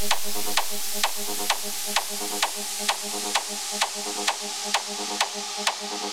[0.00, 0.24] Thank
[6.04, 6.09] you.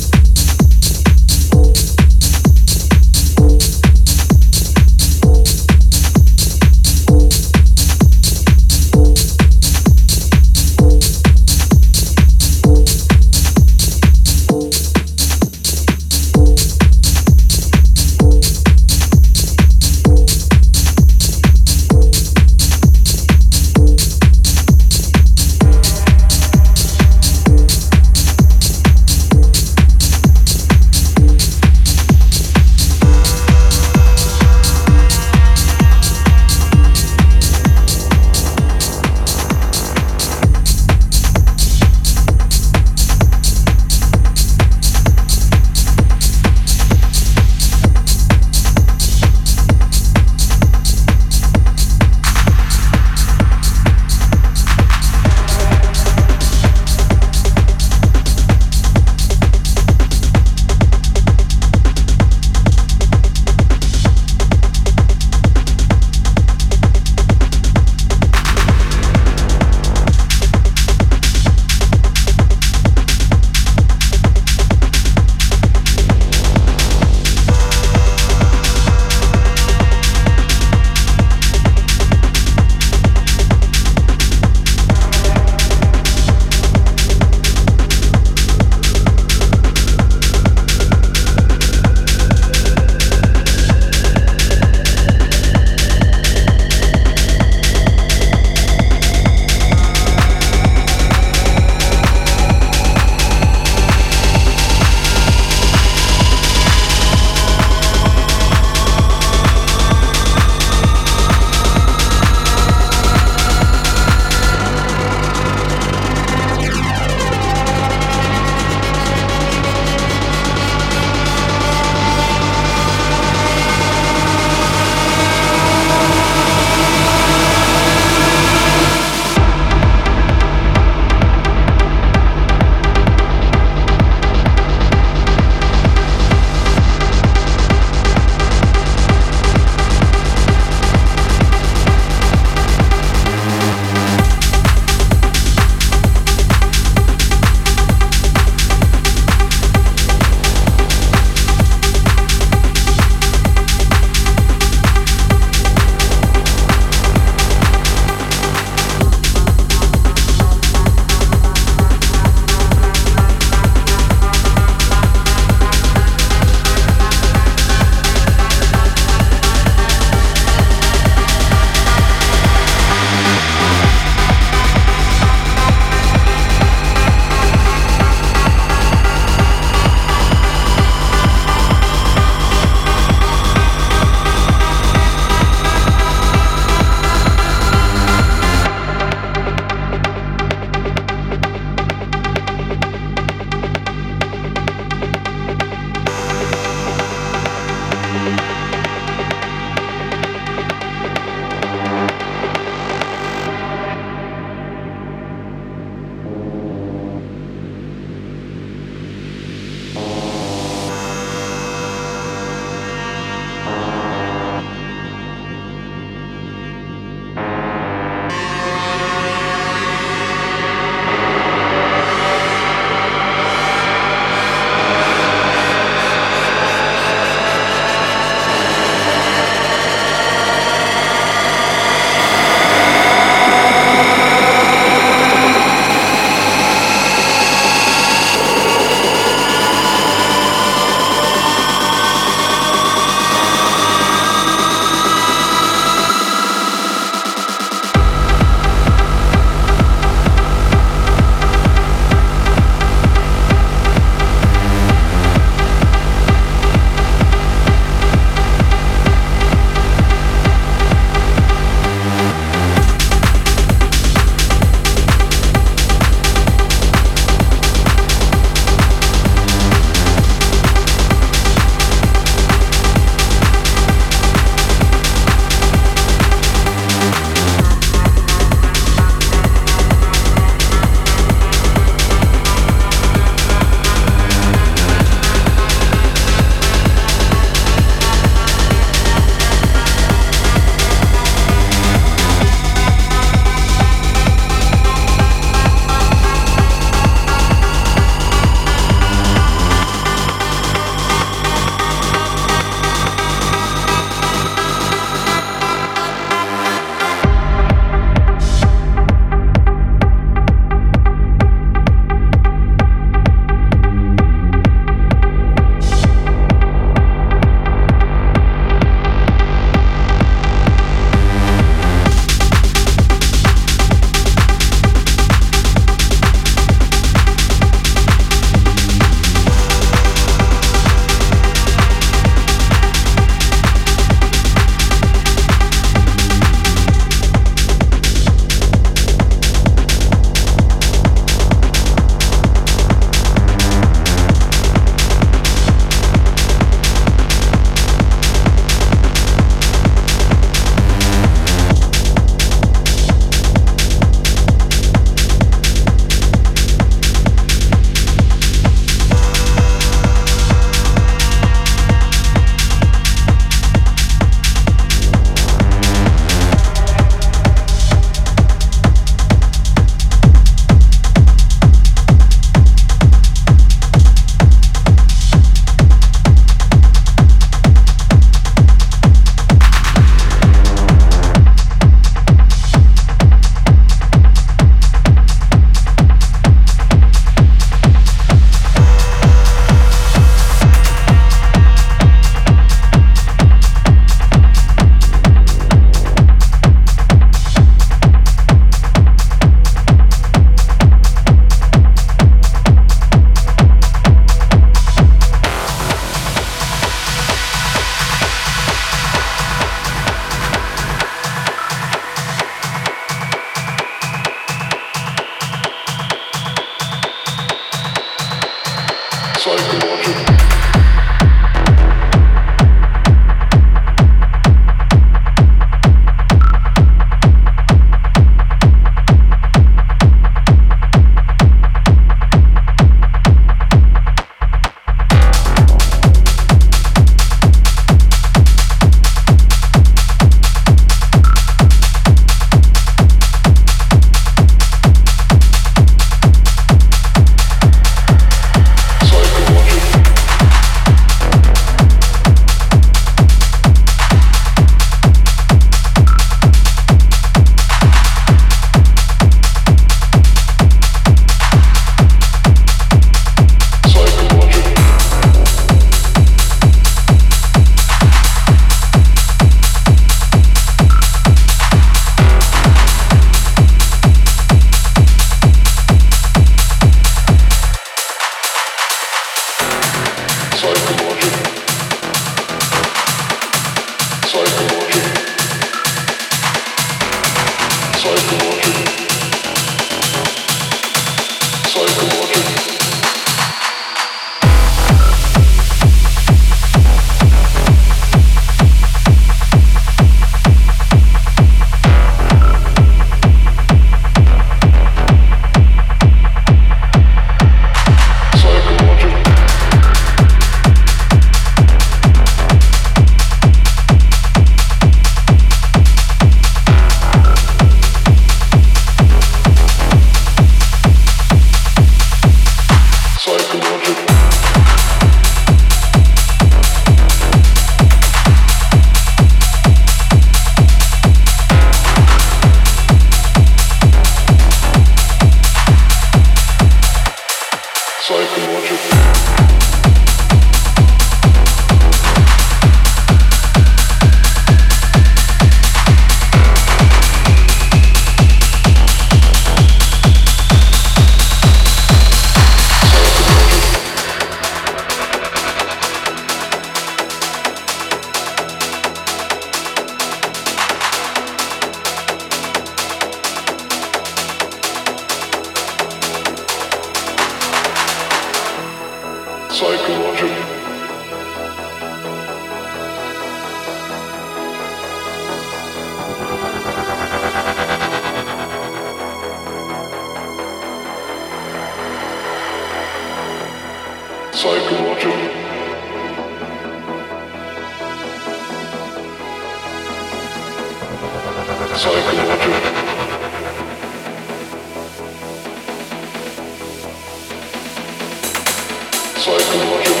[599.20, 600.00] Psychological.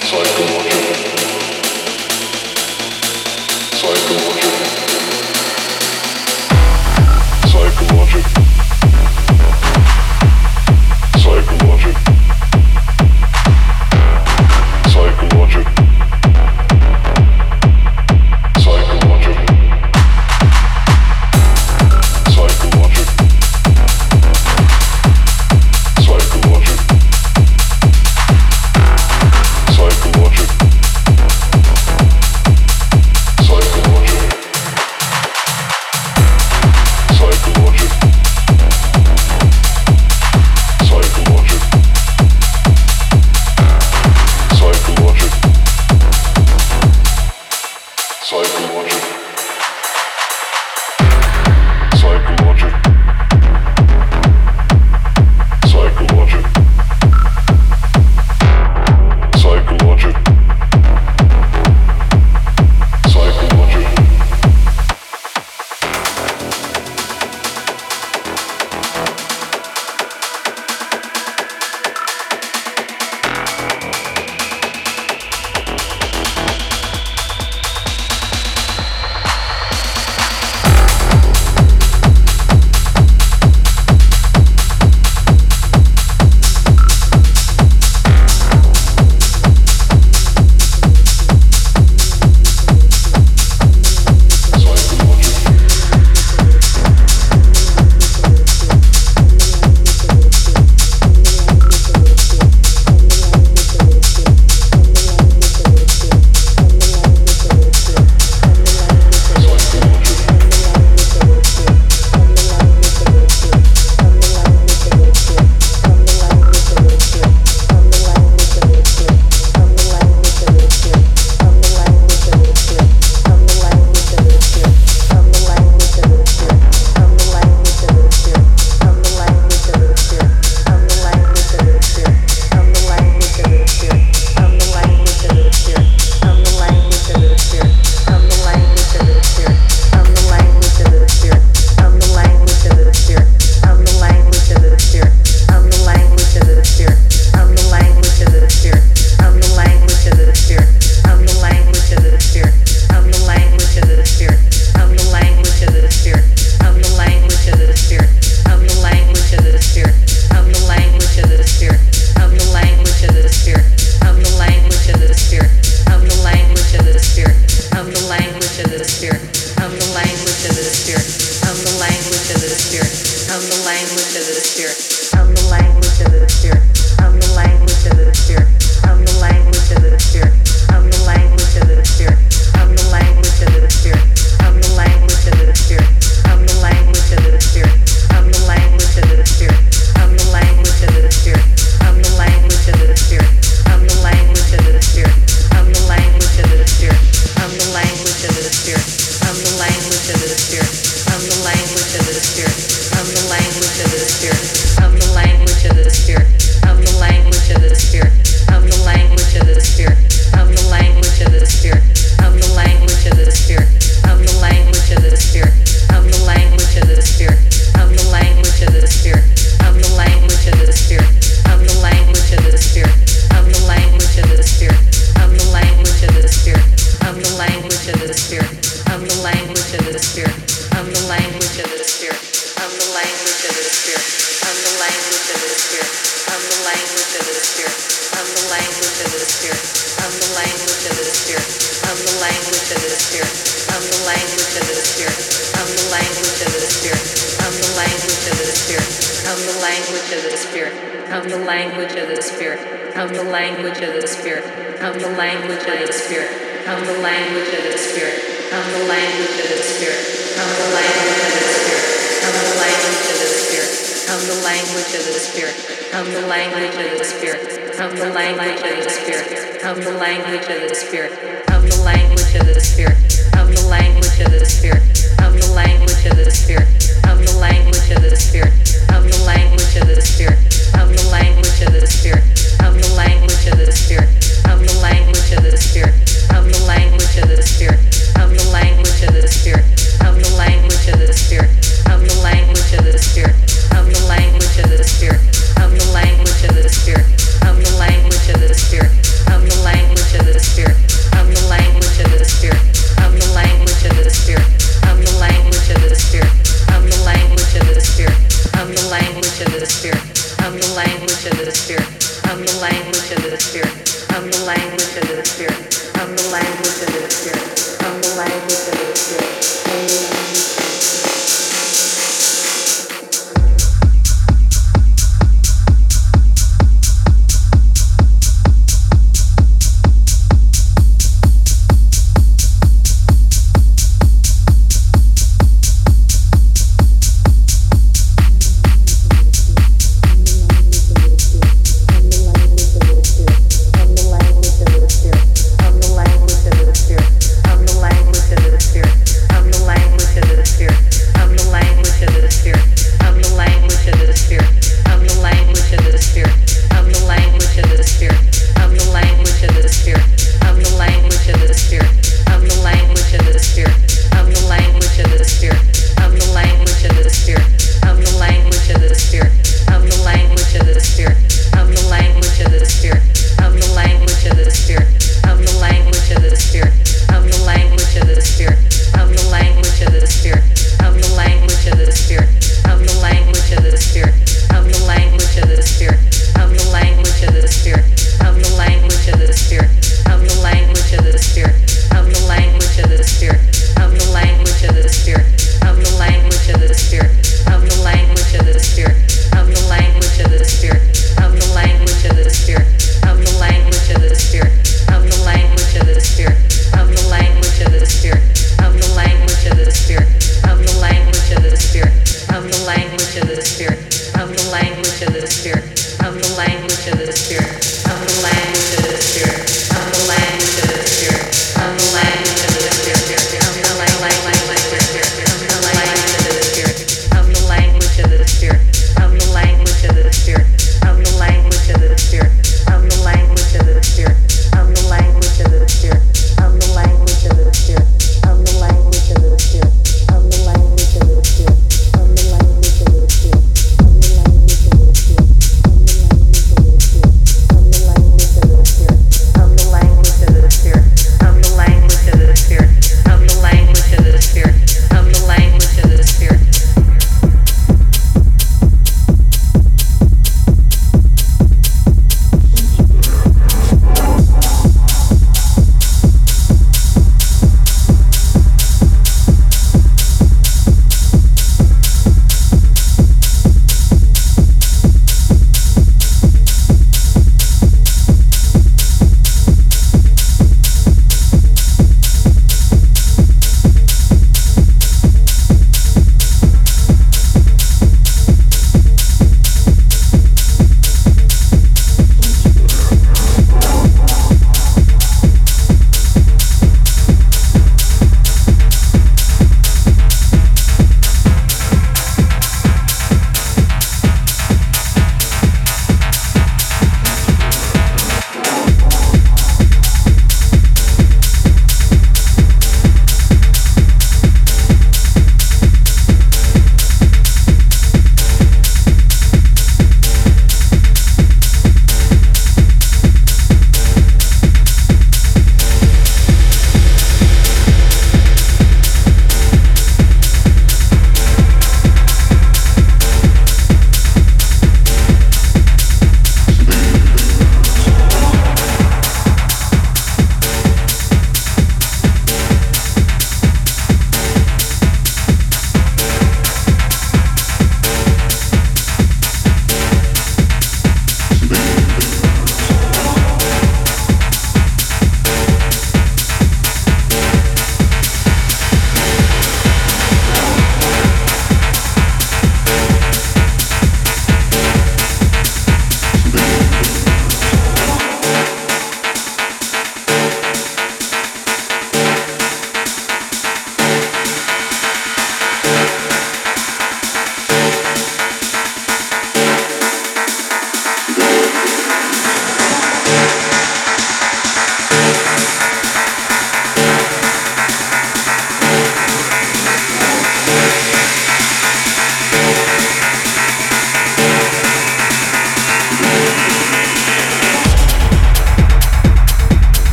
[0.00, 0.93] Psychological.